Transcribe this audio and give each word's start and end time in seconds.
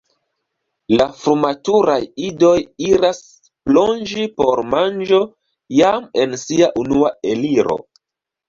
La 0.99 1.05
frumaturaj 1.17 1.97
idoj 2.29 2.55
iras 2.87 3.19
plonĝi 3.69 4.25
por 4.41 4.63
manĝo 4.73 5.21
jam 5.83 6.09
en 6.25 6.35
sia 6.47 6.75
unua 6.87 7.17
eliro. 7.35 7.79